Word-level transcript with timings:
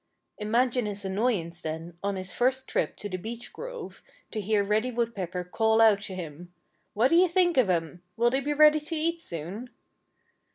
Imagine 0.39 0.87
his 0.87 1.05
annoyance, 1.05 1.61
then, 1.61 1.95
on 2.03 2.15
his 2.15 2.33
first 2.33 2.67
trip 2.67 2.95
to 2.95 3.07
the 3.07 3.17
beech 3.17 3.53
grove, 3.53 4.01
to 4.31 4.41
hear 4.41 4.63
Reddy 4.63 4.89
Woodpecker 4.89 5.43
call 5.43 5.79
out 5.79 6.01
to 6.01 6.15
him, 6.15 6.51
"What 6.95 7.09
do 7.09 7.15
you 7.15 7.27
think 7.27 7.55
of 7.55 7.69
'em? 7.69 8.01
Will 8.17 8.31
they 8.31 8.39
be 8.41 8.53
ready 8.55 8.79
to 8.79 8.95
eat 8.95 9.21
soon?" 9.21 9.69